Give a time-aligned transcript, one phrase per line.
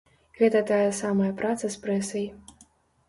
[0.39, 2.25] Гэта тая самая праца з прэсай.